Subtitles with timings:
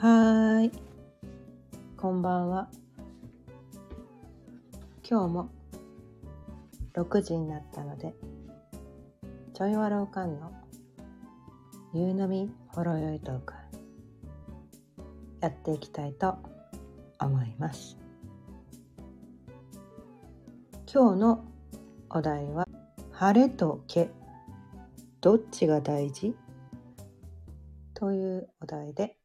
[0.00, 0.72] はーい。
[1.98, 2.70] こんばんは。
[5.06, 5.50] 今日も
[6.94, 8.14] 6時になったので、
[9.52, 10.52] ちょいわろうかんの
[11.92, 13.52] 夕飲みほろよいトーク
[15.42, 16.38] やっていきたいと
[17.20, 17.98] 思います。
[20.90, 21.44] 今日の
[22.08, 22.66] お題は
[23.10, 24.08] 晴れと毛
[25.20, 26.34] どっちが大事？
[27.92, 29.19] というお題で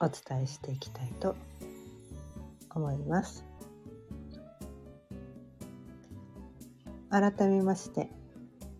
[0.00, 1.36] お伝えしていきたいと
[2.74, 3.50] 思います。
[7.10, 8.08] 改めまして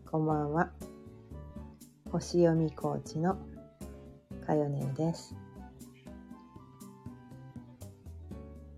[0.08, 0.70] こんばんは
[2.12, 3.36] 星読みコーチの
[4.46, 5.34] かよねです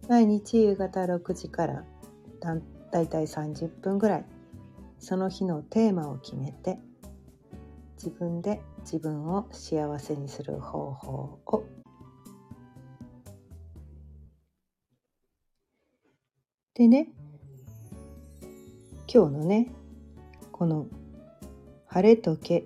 [0.09, 1.85] 毎日夕方6時から
[2.41, 2.57] だ
[2.93, 4.25] だいたい30分ぐらい
[4.99, 6.79] その日のテーマを決めて
[7.99, 11.65] 自分で自分を幸せにする方法を
[16.83, 17.07] でね
[19.07, 19.73] 今日のね
[20.51, 20.89] この
[21.87, 22.65] 「晴れと毛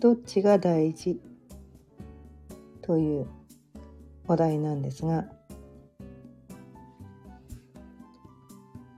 [0.00, 1.20] どっちが大事?」
[2.82, 3.28] という
[4.26, 5.30] お題なんですが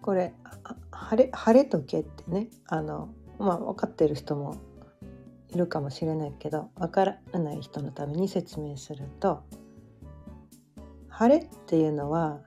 [0.01, 0.33] これ
[0.91, 4.57] 「晴れ晴れと毛」ってねあのまあ分かってる人も
[5.51, 9.43] いるかもしれないけど分からない人のために説明すると
[11.11, 12.41] 晴れっていうのは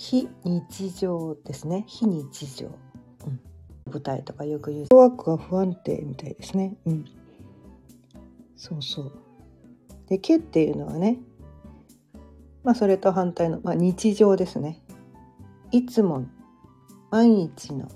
[0.00, 1.84] 非日常ですね。
[1.86, 2.70] 非日常、う
[3.28, 3.38] ん、
[3.84, 4.96] 舞台とかよく言う。
[4.96, 6.74] ワークが不安定みたいですね。
[6.86, 7.04] うん。
[8.56, 9.12] そうそう。
[10.06, 11.18] で毛っていうのはね
[12.64, 14.82] まあそれと反対の、まあ、日常ですね。
[15.70, 16.24] いつも
[17.10, 17.86] 毎日の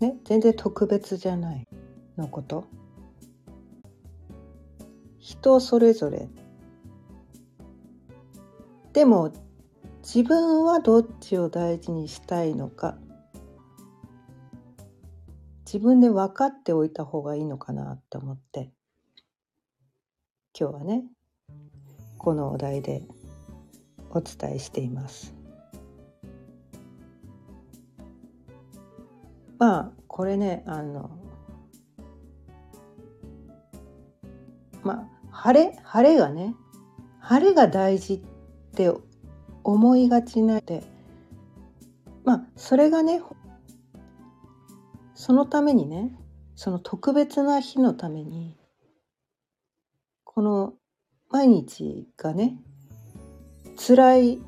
[0.00, 1.68] ね全然特別じゃない
[2.16, 2.64] のこと。
[5.18, 6.30] 人それぞれ。
[8.94, 9.30] でも
[10.14, 12.98] 自分はどっちを大事にしたいのか。
[15.64, 18.70] 自分で分かっておいた方がいいのかなって思って。
[20.54, 21.04] 今日はね
[22.18, 23.04] このお題で
[24.10, 25.34] お伝えしています。
[29.58, 31.10] まあこれねあの
[34.82, 36.54] まあ晴れ晴れがね
[37.18, 38.20] 晴れが大事っ
[38.74, 38.90] て
[39.64, 40.82] 思いがちなで
[42.24, 43.22] まあそれがね
[45.14, 46.12] そのためにね
[46.54, 48.56] その特別な日のために
[50.24, 50.74] この
[51.30, 52.56] 毎日がね
[53.76, 54.38] 辛い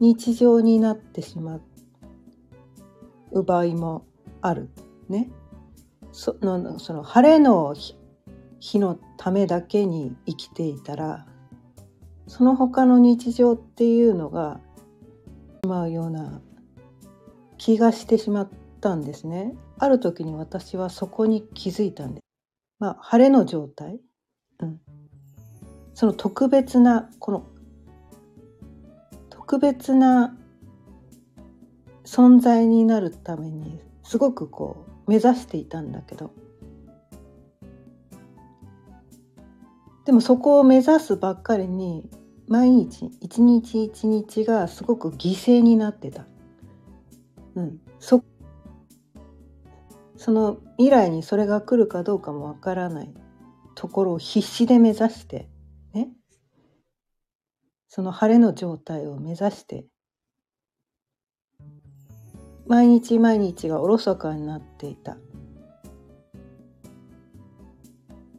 [0.00, 1.60] 日常になってしま
[3.32, 4.06] う場合も
[4.42, 4.68] ある
[5.08, 5.30] ね。
[6.12, 7.74] そのその晴れの
[8.60, 11.26] 日のためだけに生きていたら
[12.26, 14.60] その他の日常っていうのが
[15.62, 16.40] しまうような
[17.58, 18.48] 気がしてしまっ
[18.80, 19.54] たんですね。
[19.78, 22.24] ある時に私はそこに気づいたんです。
[22.78, 24.00] まあ晴れの状態、
[24.60, 24.80] うん、
[25.94, 27.46] その特別なこの
[29.30, 30.36] 特別な
[32.04, 36.30] 存在になるためにすごくこう目指していたんだけど
[40.04, 42.08] でもそこを目指すばっかりに
[42.46, 46.26] 毎日一日一日がすごく犠牲になってた。
[47.54, 48.22] うん、そ
[50.16, 53.14] その未来にそれが来るかどうかもわからない。
[53.74, 55.48] ところを必死で目指して
[55.92, 56.10] ね。
[57.88, 59.86] その晴れの状態を目指して。
[62.66, 65.12] 毎日毎日がおろそかになっていた。
[65.12, 65.18] っ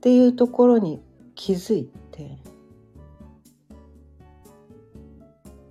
[0.02, 1.02] ていうところに
[1.36, 2.38] 気づいて。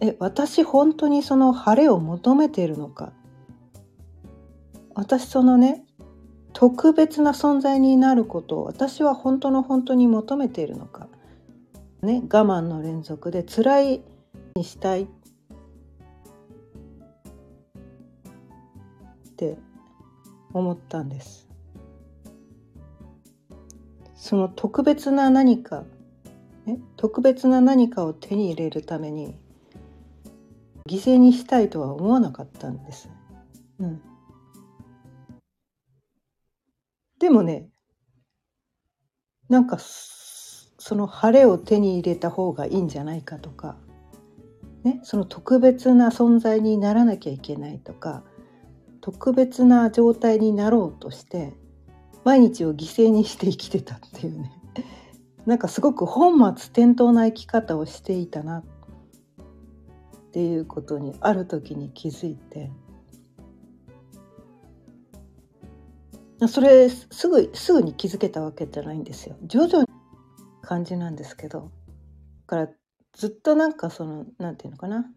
[0.01, 3.13] え私本当にその晴れを求めているのか。
[4.95, 5.85] 私そのね
[6.53, 11.09] 特別な存在になることを私は本当の本当に求めているのか、
[12.01, 14.03] ね、我慢の連続で辛い
[14.55, 15.03] にしたい。
[15.03, 15.07] っ
[19.37, 19.59] て
[20.53, 21.49] 思ったんです。
[24.25, 25.85] その特別な何か、
[26.65, 29.37] ね、特別な何かを手に入れるために
[30.89, 33.11] 犠牲にしたいとは思わなかったんです。
[33.81, 34.01] うん。
[37.19, 37.69] でもね
[39.51, 43.77] なんかその晴れを手に入れた方がいいんじゃないかとか、
[44.85, 48.23] ね、その特別な存在にならなきゃいけないとか
[49.03, 51.53] 特別な状態になろうとして
[52.25, 54.53] 毎日を犠牲にして生きてたっていうね。
[55.47, 58.65] なんかすごく本末転倒な生き方をしていたなっ
[60.33, 62.71] ていうことにある時に気づいて。
[66.49, 69.37] それすぐすぐに気づけたわけじゃないんですよ。
[69.45, 69.87] 徐々に
[70.63, 71.71] 感じなんですけど。
[72.47, 72.69] から
[73.13, 75.11] ずっとなんかそのなんていうのかな。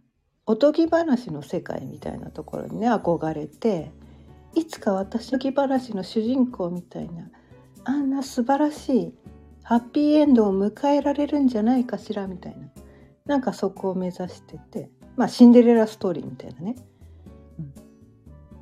[0.45, 3.91] おとぎ話の世界みたいなところにね憧れて。
[4.57, 7.29] いつか私のおとぎ話の主人公みたいな
[7.83, 9.13] あんな素晴らしい
[9.61, 12.67] ハッピーエンドを迎えられるんじゃないかしらみたいな
[13.25, 16.75] なんかそこを目指しててまあシンデレラストーリーみたいなね、
[17.59, 17.73] うん、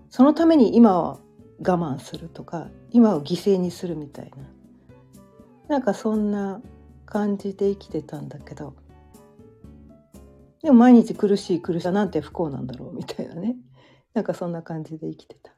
[0.10, 1.20] そのために今は
[1.60, 4.44] 我慢するとか今を犠牲にするみたいな
[5.70, 6.62] なんかそんな
[7.06, 8.76] 感じで生きてたんだけど
[10.62, 13.56] でも毎日苦しい苦しいなんて不幸なんだろうみたいなね。
[14.16, 15.55] なんかそんな感じで生きてた。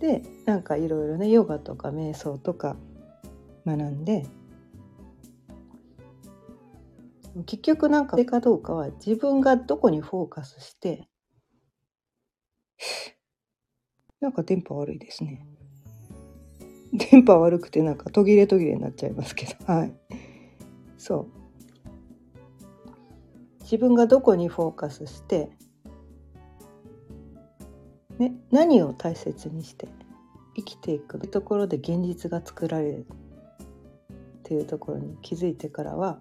[0.00, 2.76] でなんかいろいろねヨガとか瞑想とか
[3.66, 4.26] 学んで
[7.46, 11.06] 結局なんかそれかどうかは自分がどこにフォーカスして
[14.20, 15.46] なんか電波悪いですね。
[16.92, 19.52] 電波悪くてなんか途切れ途切れになっちゃいますけど。
[19.72, 19.92] はい。
[20.98, 21.26] そう。
[23.62, 25.50] 自分がどこにフォーカスして、
[28.20, 29.88] ね、何を大切にして
[30.54, 33.06] 生きていくところで現実が作られるっ
[34.44, 36.20] ていうところに気づいてからは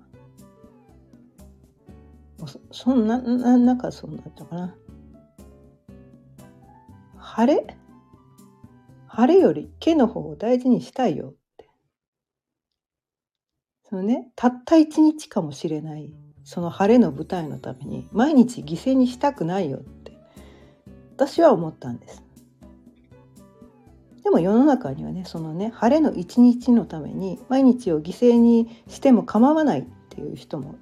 [2.71, 4.75] そんなななんかそんなったかな。
[7.17, 7.77] 晴れ？
[9.07, 11.69] 晴れより毛の方を大事にしたいよって。
[13.89, 16.13] そのね、たった一日かもしれない、
[16.45, 19.98] その晴れの舞台のために、毎日犠牲にしたくないよって、
[21.19, 22.23] 私は思ったんです。
[24.23, 30.75] でも世の中にはね、そのね、晴れの一日のために、毎日を犠牲にしても構わないっていう人も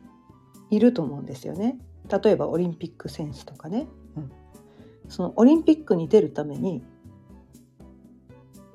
[0.70, 1.80] いると思うんですよね。
[2.24, 3.88] 例えばオリンピック選手とかね。
[4.16, 4.32] うん、
[5.10, 6.84] そのオリンピックに出るために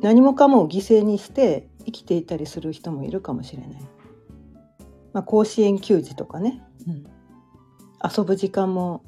[0.01, 3.81] 何もかもを犠牲にして生きていたりする人もいるかもしれない。
[5.13, 7.05] まあ、甲子園球児とかね、うん、
[8.05, 9.05] 遊ぶ時間も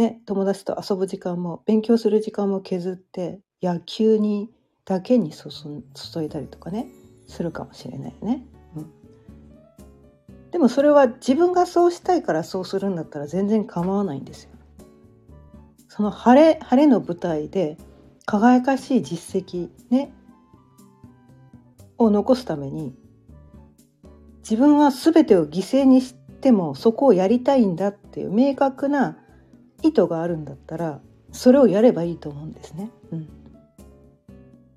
[0.00, 4.48] ね友達と遊ぶ時間も勉強する時間も削って野球に
[4.86, 6.86] だけに注いだりとかね
[7.26, 8.42] するかもしれないよね。
[8.76, 8.90] うん、
[10.52, 14.50] でもそれは自分がそうしたいからそうするんだったら全然構わないんですよ。
[15.88, 17.76] その晴れ晴れの舞台で
[18.24, 20.14] 輝かしい実績ね
[21.98, 22.94] を残すために
[24.38, 29.18] 自分は全てを犠牲にしてもそこをやりたいんだっていう明確な
[29.82, 31.00] 意図があるんだったら
[31.32, 32.90] それをやればいいと思うんですね。
[33.12, 33.28] うん、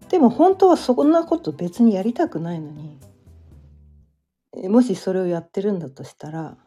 [0.10, 3.00] でも本当はそんなこと別にやりたくないのに
[4.70, 6.58] もしそれをやってるんだとしたら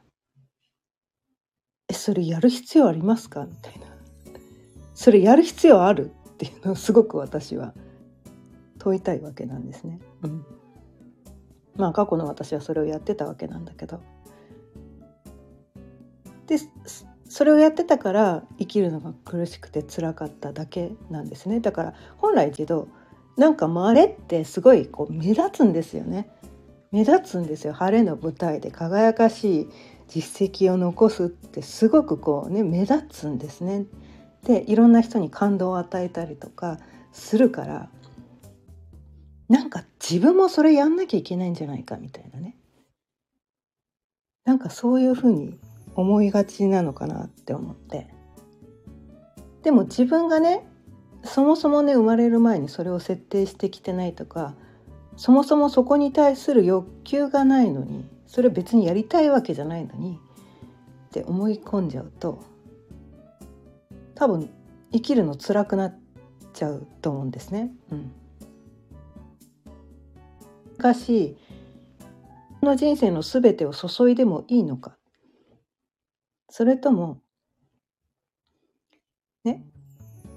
[1.88, 3.86] 「えそれやる必要ありますか?」みたいな
[4.94, 7.74] 「それやる必要ある?」っていうのをすごく私は
[8.78, 10.00] 問いたいわけなんですね。
[10.22, 10.44] うん、
[11.76, 14.00] まあ過去の私はそれをやってたわけなんだけど。
[16.46, 16.56] で
[17.28, 21.60] それをやってたから生きるのが苦しくて辛かっただけなんですね。
[21.60, 22.88] だから本来けど
[23.36, 26.30] なんか晴れってすごいこう目立つんですよね。
[26.92, 27.72] 目立つんですよ。
[27.72, 29.68] 晴れの舞台で輝かしい
[30.08, 33.86] 実績を残すってすごくこうね目立つんですね。
[34.44, 36.78] でいろんな人に感動を与えたりとか
[37.12, 37.90] するから
[39.48, 42.56] なんか自分もそれやんなきゃいけないんじゃないかみたいなね。
[44.44, 45.58] なんかそういうふうに
[45.96, 48.08] 思いがちなのかなって思って
[49.62, 50.66] でも自分がね
[51.24, 54.54] そもそもね生まれる前にそれを設定してきてないとか
[55.16, 60.20] そもそもそこに対する欲求がないのにそれ別にやりたいわけじゃないのに
[61.08, 62.44] って思い込んじゃうと
[64.14, 64.50] 多分
[64.92, 65.98] 生きるの辛くなっ
[66.52, 67.70] ちゃうと思うんですね。
[67.90, 68.12] うん、
[70.94, 71.36] し
[72.62, 74.96] の人生の全てを注いでもいいのか
[76.48, 77.20] それとも
[79.44, 79.66] ね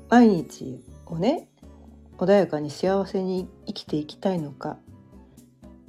[0.09, 1.49] 毎日をね
[2.17, 4.77] 穏やかに幸せに生きていきたいのか。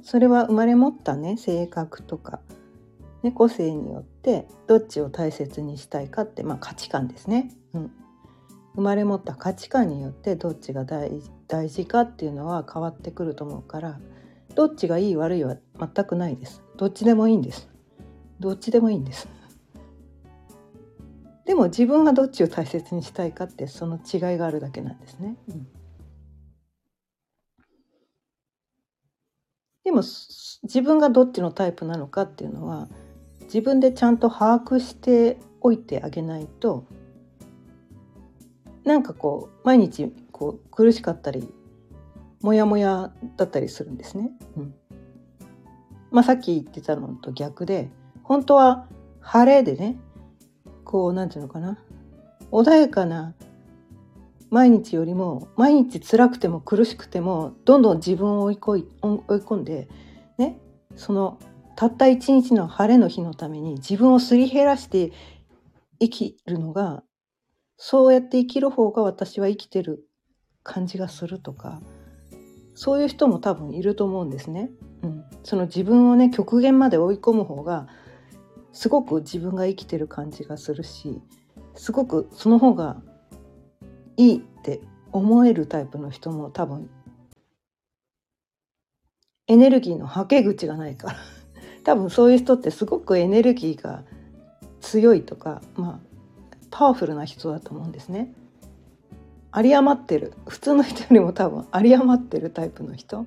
[0.03, 2.39] それは生まれ持ったね性格とか、
[3.21, 7.51] ね、個性によってどっちを大切にしたいかって、まあ、価値観ですね。
[7.73, 7.91] うん、
[8.75, 13.99] 生まれ持った価値観によってどっちが大事かっていうのは変わってくると思うから
[14.55, 16.63] どっちがいい悪いは全くないです。
[16.77, 17.69] どっちでもいいんです。
[18.39, 19.27] どっちでもいいんです。
[21.45, 25.67] でも自分がどっちを大切にしたいかってその違いがあるだけなんですね、うん、
[29.83, 30.01] でも
[30.63, 32.87] 自分がどっちのタイプなのかっていうのは
[33.43, 36.85] 自分でちゃんと把握しておいてあげないと
[38.83, 41.47] なんかこう毎日こう苦しかったり
[42.41, 44.31] モヤモヤだったりするんですね。
[44.57, 44.73] うん
[46.09, 47.89] まあ、さっき言ってたのと逆で
[48.23, 48.87] 本当は
[49.21, 49.97] 晴れでね
[50.91, 51.77] こうなんていうのかな
[52.51, 53.33] 穏やかな
[54.49, 59.87] 毎日よりも毎日辛くても苦しくてもどんどん自分を追い追い込んで
[60.37, 60.57] ね
[60.97, 61.39] その
[61.77, 65.13] たった一日の晴れの日のために自分をすり減らして
[66.01, 67.03] 生きるのが
[67.77, 70.05] そうやって生きる方が私は生きてる
[70.61, 71.81] 感じがするとか
[72.75, 74.71] そういう人も多分いると思うんですね。
[75.03, 77.87] うん、その自分をね極限まで追い込む方が
[78.73, 81.21] すごく自分が生きてる感じがするし
[81.75, 83.01] すごくその方が
[84.17, 86.89] いいって思えるタイプの人も多分
[89.47, 91.15] エネルギーのはけ口がないから。
[91.83, 94.03] 多分そういう人ってすごくエネルギーが
[94.79, 95.99] 強いとかまあ
[96.69, 98.33] パワフルな人だと思うんですね。
[99.53, 100.33] 有り余ってる。
[100.47, 103.25] 普通の人よりも多分有り余ってるタイプの人。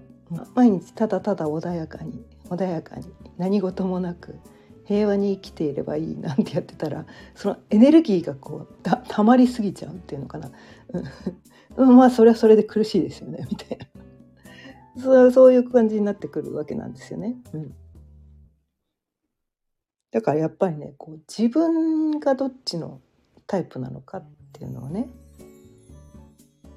[0.55, 3.05] 毎日ただただ穏やかに穏やかに
[3.37, 4.37] 何事もなく
[4.85, 10.51] 平和に生きていればいいなんてやってたらそのエネルギーがこうたたまりすぎちゃうっていうのかな、
[11.77, 13.87] うん、 まあそれはそれで苦しいですよね みたいな。
[14.97, 17.35] そうそういう感じになってくるわけなんですよね。
[17.53, 17.75] うん、
[20.13, 23.01] だからやっぱりねこう自分がどっちの
[23.49, 25.09] タイプなのかっていうのをね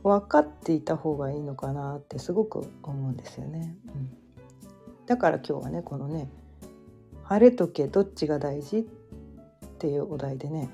[0.01, 3.77] 分かっていた方がいいのかなってすごく思うんですよね。
[3.85, 4.09] うん、
[5.05, 6.27] だから今日はねこのね
[7.27, 8.83] 晴れとけどっちが大事っ
[9.79, 10.69] ていうお題でね。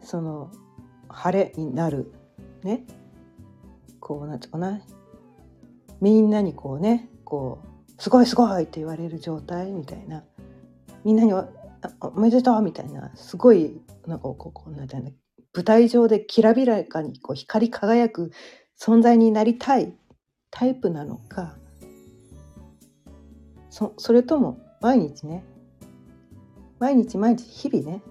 [0.00, 0.52] その
[1.08, 2.12] 晴れになる。
[2.62, 2.84] ね。
[3.98, 4.80] こうなんていうかな。
[6.00, 7.58] みんなにこうねこ
[7.98, 10.22] うすごいすごいって言われる状態みたいな。
[11.04, 11.46] みんなにお
[12.12, 13.10] めでとうみたいな。
[13.16, 15.00] すごいなんかこうこうなんてい
[15.52, 18.30] 舞台上できらびらかにこう光り輝く
[18.80, 19.92] 存在になりたい
[20.52, 21.56] タイプなのか。
[23.68, 25.44] そそれとも毎日ね。
[26.78, 28.02] 毎日毎日日々ね。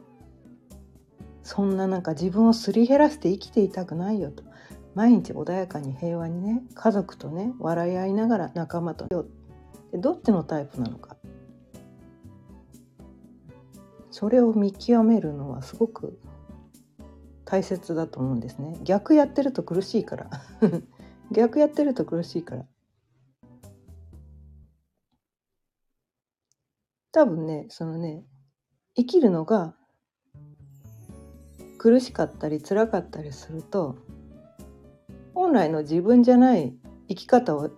[1.44, 4.44] そんななんか自分をすり減らして生きていたくないよと。
[4.96, 11.16] 毎日穏やかに平和にね家族とね笑い合いながら仲間とでどっちのタイプなのか。
[14.12, 16.20] それを見極めるのはすごく
[17.46, 18.78] 大切だと思うんですね。
[18.84, 20.30] 逆やってると苦しいから。
[21.32, 22.66] 逆やってると苦しいから。
[27.12, 28.24] 多分ねそのね
[28.96, 29.76] 生きるのが
[31.78, 33.96] 苦しかったり辛かったりすると
[35.34, 36.76] 本来の自分じゃない
[37.08, 37.70] 生き方を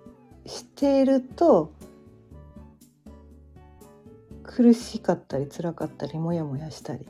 [0.45, 1.73] していると
[4.43, 7.05] 苦しかったり辛かったりモヤモヤしたり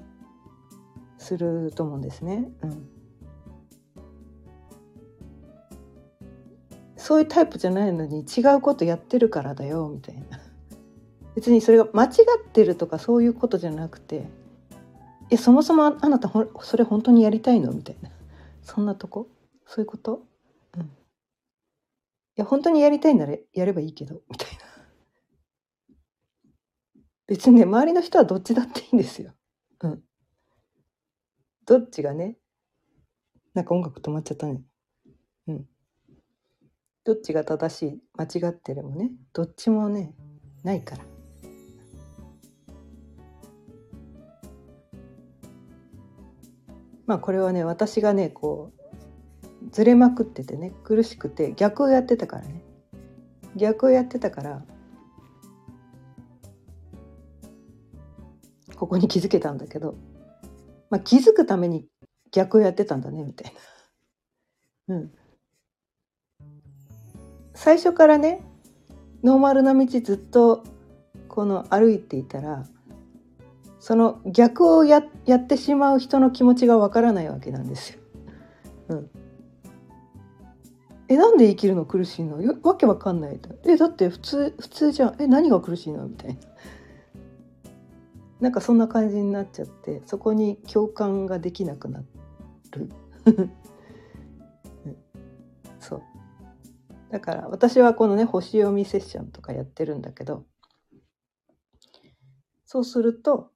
[1.17, 2.49] すると思うんですね。
[2.61, 2.89] うん、
[6.97, 10.39] そういうタイプじゃないのに違うことやってるからだよみたいな。
[11.39, 14.27] 別にそれが間違ってるとかそういうことじゃなくて
[15.31, 16.29] 「えそもそもあなた
[16.62, 18.12] それ本当にやりたいの?」みたいな
[18.62, 19.29] そんなとこ？
[19.65, 20.22] そういうこと？
[20.75, 20.81] うん。
[20.81, 20.86] い
[22.36, 24.65] や本当にやりたいならやればいいけどみたいな。
[27.25, 29.31] 別にね周りの人はどっちだっていいんですよ。
[29.79, 30.03] うん。
[31.65, 32.36] どっちがね
[33.53, 34.62] なんか音楽止まっちゃったね。
[35.48, 35.65] うん。
[37.05, 38.01] どっちが正しい？
[38.17, 40.13] 間違ってるもねどっちもね
[40.65, 41.05] ないから。
[47.10, 52.62] まあこれはね私がねこうずれまくっててね苦しくて逆をやってたからね
[53.56, 54.63] 逆をやってたから
[58.75, 59.96] ここに気づけたんだけど、
[60.92, 61.88] まあ、気づくために
[62.32, 63.54] 逆をやってたんだねみたい
[64.88, 64.94] な。
[64.96, 65.12] うん。
[67.56, 68.44] 最初からね
[69.24, 70.63] ノーマルな道ずっと
[71.28, 72.68] この歩いていたら
[73.79, 78.00] その逆をややってしまう人の気持ちがわからないわけなんですよ。
[78.89, 79.09] うん、
[81.07, 82.39] えなんで生きるの苦しいの？
[82.63, 85.15] わけわかんないえだって普通普通じゃん。
[85.19, 86.07] え何が苦しいの？
[86.07, 86.39] みたいな。
[88.41, 92.03] なんかそんな感じになっちゃってそこに共感ができなくな
[92.71, 92.89] る、
[95.79, 96.01] そう。
[97.09, 100.45] だから私はこのね星読みセッションとかやってるんだけど
[102.65, 103.51] そうすると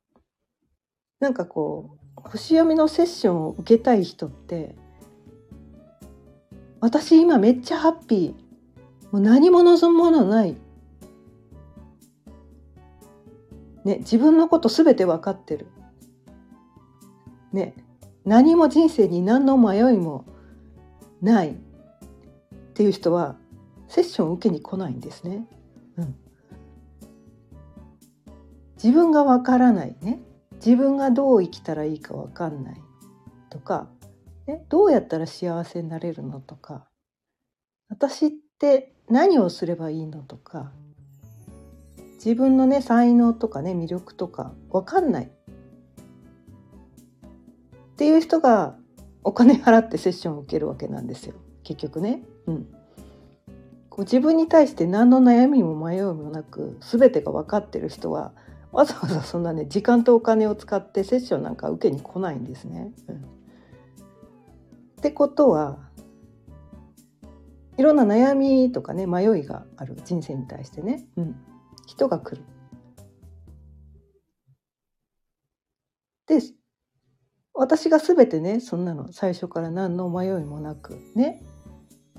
[1.24, 4.76] なんかこう星読みのセッションを受けたい人って
[6.82, 8.44] 私今めっちゃハッピー。
[9.14, 10.58] もう何も望むものない。
[13.86, 15.68] ね、自分のこと全て分かってる。
[17.54, 17.74] ね、
[18.26, 20.26] 何も人生に何の迷いも
[21.22, 21.52] ない。
[21.52, 21.56] っ
[22.74, 23.38] ていう人は
[23.88, 25.48] セッション受けに来ないんですね。
[25.96, 26.16] うん、
[28.76, 30.20] 自分がわからないね。
[30.66, 32.82] 自分がどう生きたらいいかわかんない。
[33.50, 33.90] とか、
[34.48, 36.88] ね、どうやったら幸せになれるのとか。
[37.90, 40.72] 私って何をすればいいのとか。
[42.16, 45.26] 自分のね才能とかね魅力とかわかんない。
[45.26, 45.30] っ
[47.98, 48.78] ていう人が
[49.26, 51.36] お金払ってセッションを受けるわけなんですよ。
[51.64, 52.24] 結局ね。
[52.48, 52.68] うん、
[53.90, 58.32] こう自分に対して何の悩みも迷いもなく全てが分かってる人は
[58.74, 62.92] わざわざそんなね時間とお金を使ってセッションなんか受けに来ないんですね。
[63.08, 63.20] うん、っ
[65.02, 65.78] てことは
[67.78, 71.36] いろんな悩みとかね迷いがある人生に対してね、うん、
[71.86, 72.44] 人が来る。
[76.26, 76.40] で
[77.54, 81.44] 私が全てねそんなの最初から何の迷いもなくね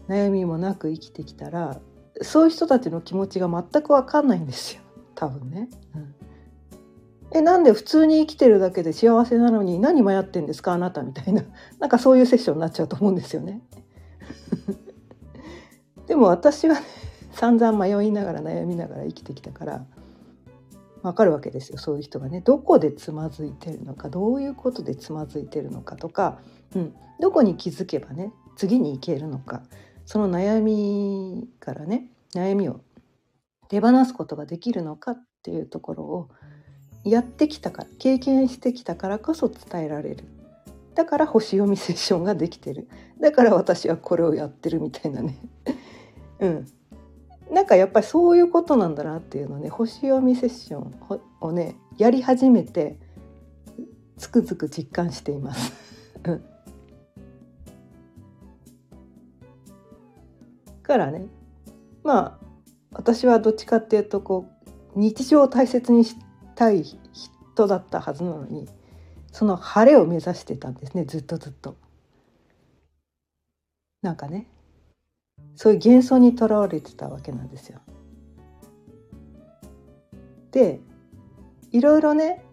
[0.08, 1.80] 悩みもなく生きてきたら
[2.22, 4.82] そういう人たちの気持ちが全く分かんないんですよ
[5.16, 5.68] 多分ね。
[5.96, 6.14] うん、
[7.34, 11.42] えなんで普通に生きてるだけで幸せなのに何迷ってんですかあなたみたいな。
[11.80, 13.60] なんかそういうセッションになっちゃうと思うんですよね。
[16.06, 16.80] でも私はね
[17.34, 19.84] 散々迷いながら悩みながら生きてきたから
[21.02, 22.40] わかるわけですよそういう人がね。
[22.40, 26.38] どこでつまずいてるのかどういうことでつまずいてるのかとか、
[26.76, 29.62] うん、どこに気づけばね次に行けるのか。
[30.06, 32.80] その悩みからね悩みを
[33.68, 36.28] 手放すことができるのかっていうところを
[37.04, 40.24] やってきたから経験してきたからこそ伝えられる。
[40.94, 42.88] だから星読みセッションができてる。
[43.20, 45.38] だから私はこれをやってるみたいなね。
[46.40, 46.66] うん。
[47.50, 52.96] なんかやっぱりそういうことなんだなっていうのね星読みセッションをねやり始めて
[54.16, 55.72] つくづく実感しています。
[56.24, 56.44] うん。
[60.82, 61.26] からね
[62.02, 62.46] まあ
[62.92, 64.46] 私はどっちかっていうとこ
[64.94, 66.16] う日常を大切にし
[66.54, 68.68] たい人だったはずなのに
[69.32, 71.76] その晴れを目指してたんですねずっとずっと。
[74.02, 74.46] なんかね
[75.56, 77.80] そういう幻想にとらわれてたわけなんですよ。
[80.50, 80.80] で
[81.72, 82.44] いろいろね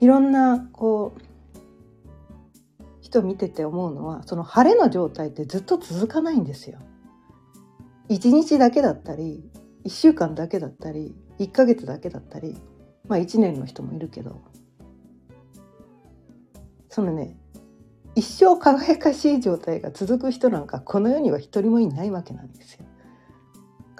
[0.00, 1.22] いろんなこう
[3.00, 6.80] 人見てて思うのはその晴れの状態ってずっと続かないんですよ。
[8.08, 9.48] 1日だけだったり
[9.84, 12.56] 1週間だけだったり1ヶ月だけだったり
[13.08, 14.42] まあ1年の人もいるけど
[16.88, 17.36] そのね
[18.14, 22.86] 一生輝かしい状態が続く人なんかこの世には一人もいないわけなんですよ。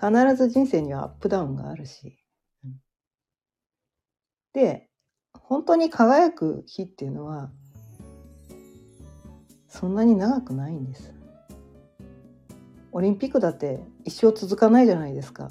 [0.01, 2.19] 必ず人生にはアップダウンがあるし。
[4.55, 4.89] で
[5.35, 7.51] 本当に輝く日っていうのは
[9.69, 11.13] そんなに長くないんです。
[12.93, 15.51] オリンピックだって一生続かないじゃないですか。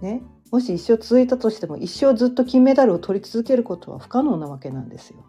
[0.00, 5.24] ね、もし一生続いたとしても一生ずっと金メダルを取り続けることは不可能なわけなんですよ。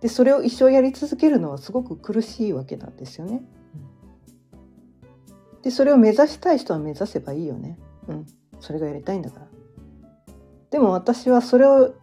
[0.00, 3.42] でそれを一生やり続けるのはすごく苦しいわけなんですよね。
[5.62, 7.78] でそれを目指したい人は目指せばいいよね。
[8.08, 8.26] うん、
[8.58, 9.46] それがやりたいんだから。
[10.72, 11.94] でも私はそれを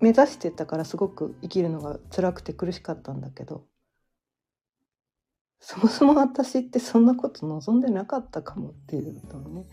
[0.00, 3.64] 目指してたからすごく生きるのが辛くて苦しかったんだけど
[5.60, 9.66] そもそも私ってそんなこと望んでなかったかもっていうのをね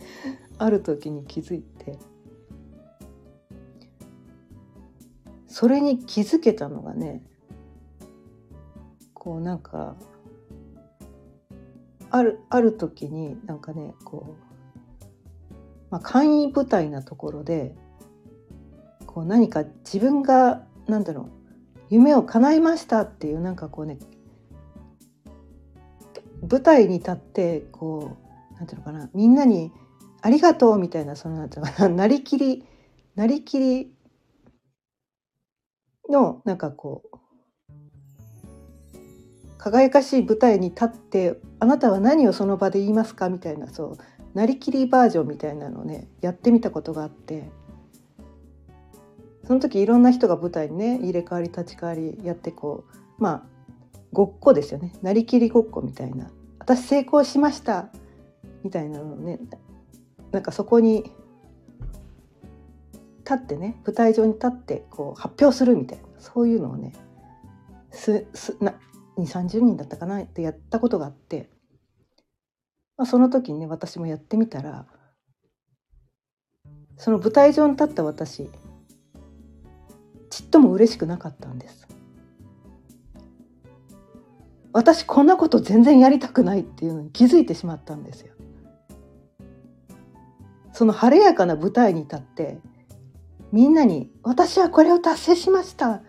[0.58, 2.00] ある時に気づいて。
[5.54, 7.22] それに気づけたのがね
[9.14, 9.96] こうなんか
[12.10, 14.36] あるある時になんかねこ
[15.52, 15.54] う、
[15.92, 17.76] まあ、簡易部隊なところで
[19.06, 21.30] こう何か自分がなんだろう
[21.92, 24.00] 夢を叶えましたっていうなんかこうね
[26.50, 28.18] 舞台に立ってこ
[28.52, 29.72] うなんていうのかなみんなに
[30.22, 32.66] 「ありがとう」みたいなそのなんていうのかななりきり
[33.16, 33.96] なりきり
[36.10, 37.18] のなんかこう
[39.58, 43.98] 輝かしい舞台に立ってあなたは何をその場で言いますかみたいなそう
[44.34, 47.50] なりきりバージョンみたいなのをねやってみたことがあって
[49.46, 53.53] その時いろんな人が舞台にね入れ替わり立ち替わりやってこうまあ
[54.14, 54.94] ごっこですよね。
[55.02, 56.32] なりきりごっこみたいな。
[56.60, 57.90] 私成功しました。
[58.64, 59.40] みたいなのをね
[60.32, 61.12] なんかそこに
[63.20, 66.04] 立ってね舞台上に立ってこう発表するみたいな。
[66.20, 66.94] そういうのをね
[67.92, 68.76] すすな
[69.18, 70.22] 2 3 0人だったかな？
[70.22, 71.50] ってやったことがあって、
[72.98, 74.86] まあ、その時にね私もやってみたら
[76.98, 78.50] その舞台上に立った私
[80.30, 81.88] ちっとも嬉しくなかったんです。
[84.74, 88.34] 私こんなこと全然やりたくないっていうのに気づいてしまったんですよ
[90.74, 92.60] その晴れやかな舞台に立って
[93.52, 96.02] みんなに「私はこれを達成しました」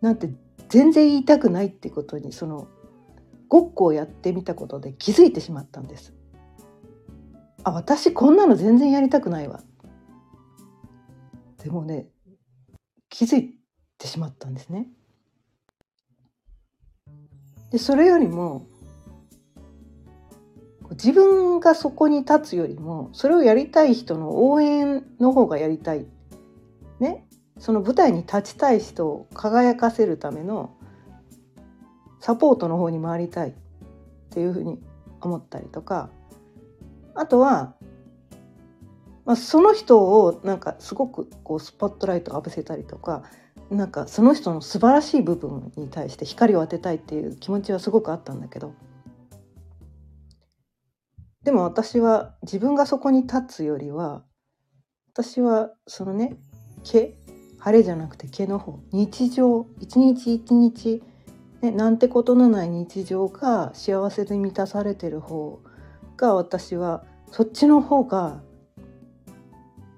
[0.00, 0.32] なんて
[0.68, 2.68] 全然言いたくないってことにその
[3.48, 6.14] ごっこをやってみたことで気づいてしまったんです。
[7.64, 9.62] あ私こんなの全然やりたくないわ。
[11.62, 12.08] でもね
[13.10, 13.54] 気づい
[13.98, 14.88] てしまったんですね。
[17.72, 18.66] でそれよりも
[20.90, 26.06] 自分がそこに立つよりもそれをやりたい人の応援の方がやりたい。
[27.00, 27.26] ね。
[27.58, 30.74] その舞台に立ちたい人を輝かせるための
[32.20, 33.50] サポートの方に回りたい。
[33.50, 33.54] っ
[34.30, 34.78] ていうふうに
[35.20, 36.10] 思ったりとか。
[37.14, 37.74] あとは、
[39.24, 43.22] まあ、その人をなんかすごくこうスポットライトを浴びせたりとか
[43.72, 48.74] なんかその人の素晴らしい部分に対して光を当てたいっていう気持ちはすごくあったんだけど。
[51.42, 54.22] でも私は自分がそこに立つよりは
[55.12, 56.36] 私はそのね
[56.84, 57.16] 毛
[57.58, 61.02] 晴れじゃなくて毛の方日常一日一日、
[61.60, 65.60] ね、なんてことのない日常が幸せで満たされてる方
[66.16, 68.40] が私はそっちの方が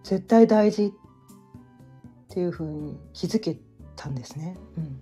[0.02, 0.92] 絶対大事っ
[2.28, 3.56] ていうふうに気づけ
[4.04, 4.56] たんですね。
[4.76, 5.00] うん、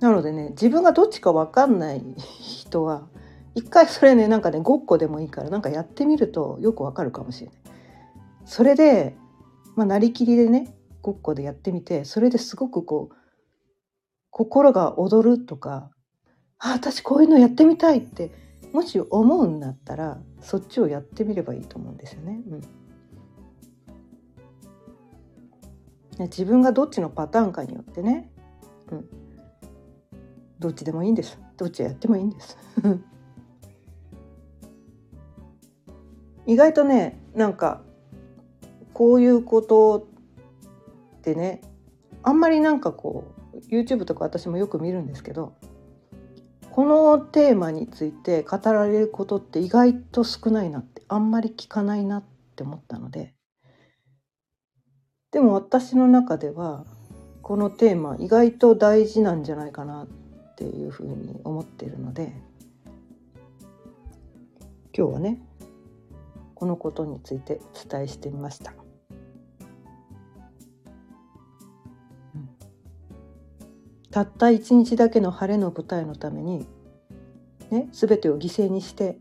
[0.00, 3.06] なのでね自分がどっちか分かんない人は
[3.54, 7.56] 一回それねなんかねごっこでもいいからなんかやってみるとよくわかるかもしれない。
[8.46, 9.14] それで、
[9.76, 13.16] まあ、なりきりでねごっこでやってみてそれですごくこう
[14.30, 15.90] 心が躍るとか
[16.58, 18.32] あ私こういうのやってみたいって
[18.72, 22.40] もし思うんだったらそっちをやってみればいいと思うんですよね。
[22.48, 22.60] うん、
[26.24, 28.30] 自分がどっちのパターンかによってね、
[28.90, 29.04] うん、
[30.58, 31.38] どっちでもいいんです。
[31.56, 32.58] どっちやってもいいんです。
[36.46, 37.82] 意外とねなんか
[38.92, 40.08] こういうこと
[41.18, 41.60] ってね
[42.22, 45.54] あんまりなんかこう YouTube とか私もよく見るんですけど
[46.70, 52.24] このテーマについて語られることって意外と少ないなってあんまり聞かないなっ
[52.56, 53.34] て思ったので
[55.30, 56.84] でも私の中では
[57.42, 62.32] このテーマ意外と大事なんじゃないかなっていうふうに思っているので
[64.96, 65.40] 今日はね
[66.54, 68.74] このことについて伝えしてみました。
[74.10, 76.66] たった一日だけの晴れの舞台のために、
[77.70, 79.18] ね、全てを犠牲にして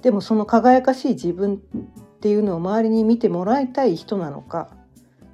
[0.00, 1.60] でもその輝かしい自分
[2.16, 4.74] っていうのを周りに見てもらいたい人なのか、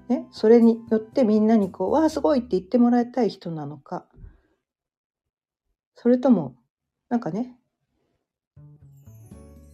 [0.09, 4.07] ね、それによってみんなにこう「わあすごい!」って言ってもらいたい人なのか
[5.95, 6.57] それとも
[7.09, 7.57] なんかね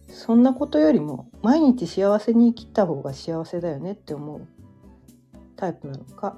[0.07, 4.47] そんなことよりも毎日幸せに生きた方が幸せだよねって思う
[5.55, 6.37] タイプなのか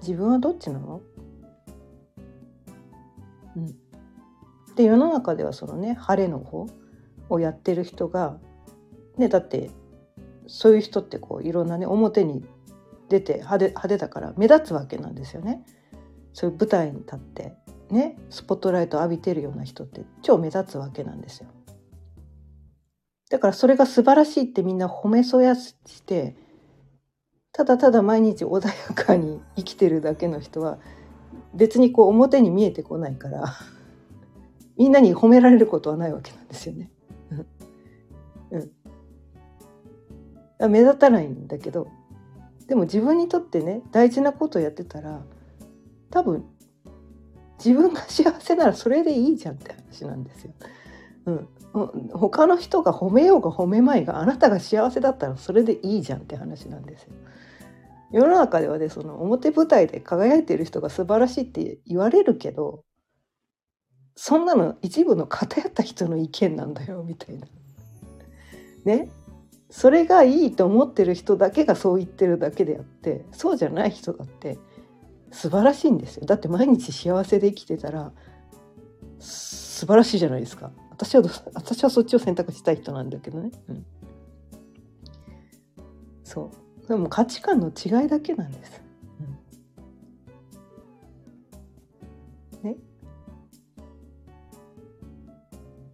[0.00, 1.02] 自分はどっちなの？
[3.56, 3.66] うん。
[4.76, 6.66] で世の中ではそのね晴れの方
[7.28, 8.38] をやってる人が
[9.16, 9.70] ねだって
[10.46, 12.44] そういう人ってこういろんなね表に
[13.08, 15.64] 出て派手派手だから目立つわけなんですよね。
[16.32, 17.56] そういう舞台に立って
[17.90, 21.48] ねスポットライト浴びてるような人って超目立つわけなんですよ。
[23.30, 26.36] だからそれが素晴らしいってみんな褒めそやして
[27.52, 30.78] ただただ毎日穏やかに生きてるだけの人は
[31.54, 33.54] 別にこう表に見えてこないから
[34.76, 36.90] みんなに褒められることはないわけなんですよね。
[38.50, 38.58] う
[40.68, 41.88] ん、目立たないんだけど
[42.66, 45.22] でも自分にとってね大事なことをやってたら
[46.10, 46.44] 多分
[47.64, 50.52] 自分が幸せならそれでいいじゃんって話なんですよ。
[51.26, 51.48] うん、
[52.12, 57.12] 他の人が褒めようが褒めまいがあなたが幸せだったらそれでいいじゃんって話なんですよ。
[58.10, 62.84] 世の中ではねその表舞台で輝いてる人が素晴らしいって言われるけど
[64.16, 67.46] そんなの一部の偏った人の意見なんだよみたいな。
[68.84, 69.10] ね。
[69.70, 74.58] それがいいと思ってる人だけがそう言ってるだけであってそうじゃない人だって
[75.30, 76.24] 素晴らしいんですよ。
[76.24, 78.12] だって毎日幸せで生きてたら
[79.18, 80.70] 素晴らしいじゃないですか。
[80.90, 81.22] 私は
[81.54, 83.86] 私はそっちを選択したい人なんだけどね、うん、
[86.24, 86.50] そ
[86.84, 86.88] う。
[86.88, 88.82] でも価値観の違いだけなんです、
[92.62, 92.76] うん、ね。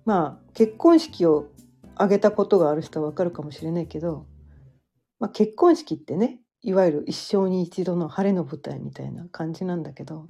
[0.04, 1.48] まあ結婚式を
[1.94, 4.26] 挙げたことがある人はわかるかもしれないけど、
[5.20, 10.26] まあ、結婚式ってねいわゆる一生に一度の晴れの舞台みたいな感じなんだけど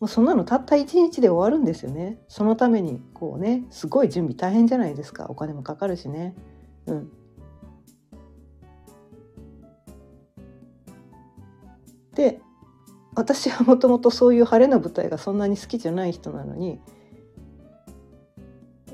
[0.00, 2.20] もうそんなのたった一日で終わるんですよね。
[2.28, 5.26] そのためにこうねすごい準備大変じゃないですか。
[5.28, 6.36] お金もかかるしね。
[6.86, 7.10] うん。
[12.14, 12.40] で
[13.16, 16.80] 私はもともとそういう晴れの舞台がそんなに好きじゃない人なのに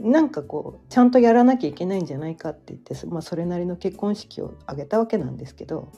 [0.04, 5.90] なんかこうちゃんとやらなきゃいけないんじゃないかって言って、まあ、それなりの結婚式を挙げたわけなんですけど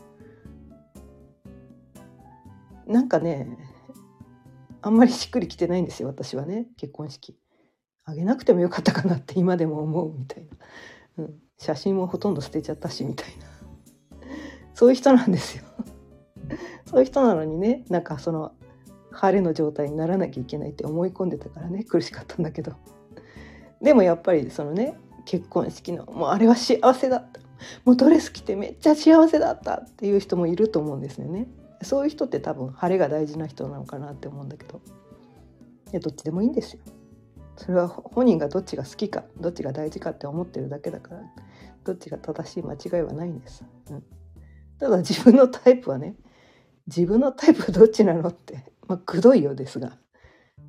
[2.87, 3.59] なんかね
[4.81, 7.37] あんまりしっくりきてないんですよ私はね結婚式。
[8.05, 10.47] あげなくてもよかったかなって今でも思うみたい
[11.16, 13.47] な、うん、写真もほとんど捨てちゃったしみたいな。
[14.75, 15.64] そういう人なんですよ。
[16.88, 18.53] そういう人なのにねなんかその
[19.11, 22.77] 晴れの状態にならなきゃいけないって思い込んでたからね苦しかったんだけど。
[23.83, 27.41] でもやっぱりそのね結婚式のもうあれは幸せだった
[27.85, 31.49] もうドレス着てめっちゃ幸せだったっていう人もいると思うんですよね。
[31.83, 34.81] そういう人って多分晴れが大事な人なのかなって思うんだけど
[35.93, 36.81] いやどっちでもいいんですよ。
[37.57, 41.23] それは本人がどっちが好きかどっちが大事かって思ってるだけだから
[41.85, 43.65] どっちが正しい間違いはないんです。
[43.91, 44.05] うん、
[44.79, 46.17] ただ自分のタイプはね
[46.87, 49.99] 自分のタイプはどっちなのって、まあ、くどいようですが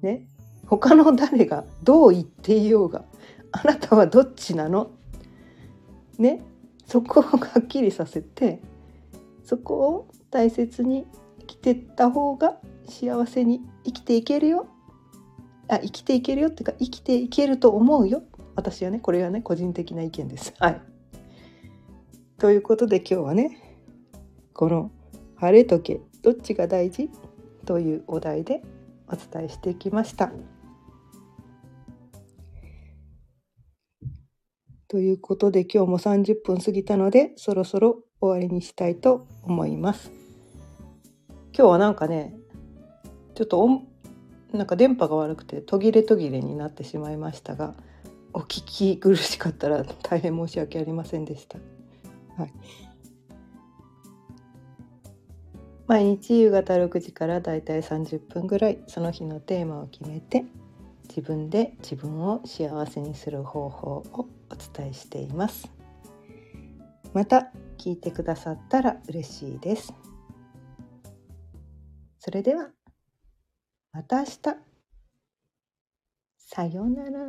[0.01, 0.27] ね
[0.67, 3.05] 他の誰がどう言っていようが
[3.51, 4.91] あなたはどっちなの？
[6.17, 6.41] ね？
[6.85, 8.61] そこをはっきりさせて
[9.43, 11.05] そこを大切に
[11.39, 14.67] 生きてった方が幸せに生きていけるよ
[15.67, 18.23] あ生きていけるよっていうか生きていけると思うよ
[18.55, 20.53] 私はねこれはね個人的な意見です。
[20.59, 20.81] はい、
[22.37, 23.77] ということで今日はね
[24.53, 24.91] この
[25.35, 27.09] 「晴れとけどっちが大事?」
[27.65, 28.63] というお題で
[29.07, 30.31] お伝えしてきました。
[34.89, 40.11] ということで今日も30分過ぎたのでそろそろ終わりにしたいと思います。
[41.53, 42.35] 今日はなんかね
[43.35, 43.85] ちょっと音
[44.53, 47.75] なんか電波が悪くて途切れ途切れになってしまいましたが
[48.31, 51.57] お聞き苦しかったら大変申し訳ありませんでした。
[52.41, 52.53] はい、
[55.87, 60.45] 毎日夕方6時からだいたい30分ぐらいその日のテーマを決めて
[61.09, 65.69] 自分で自分を幸せにする方法をお伝えしています。
[67.13, 69.93] また聞いてくださったら嬉しいです。
[72.19, 72.69] それでは
[73.93, 74.39] また明日。
[76.37, 77.19] さようなら。